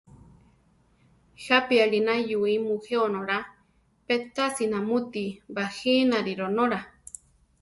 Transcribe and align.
¿Jápi 1.45 1.75
alí 1.83 1.99
nayúi 2.07 2.53
mujé 2.69 2.95
onóla, 3.07 3.39
pe 4.07 4.15
tasi 4.35 4.63
namuti 4.73 5.25
bajínari 5.55 6.33
ronóla? 6.41 6.79